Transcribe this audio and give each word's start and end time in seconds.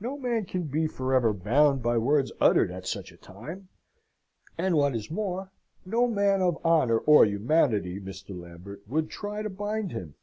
No 0.00 0.18
man 0.18 0.44
can 0.44 0.64
be 0.64 0.86
for 0.86 1.14
ever 1.14 1.32
bound 1.32 1.82
by 1.82 1.96
words 1.96 2.30
uttered 2.42 2.70
at 2.70 2.86
such 2.86 3.10
a 3.10 3.16
time; 3.16 3.68
and, 4.58 4.76
what 4.76 4.94
is 4.94 5.10
more, 5.10 5.50
no 5.86 6.06
man 6.06 6.42
of 6.42 6.62
honour 6.62 6.98
or 6.98 7.24
humanity, 7.24 7.98
Mr. 7.98 8.38
Lambert, 8.38 8.82
would 8.86 9.08
try 9.08 9.40
to 9.40 9.48
bind 9.48 9.92
him." 9.92 10.14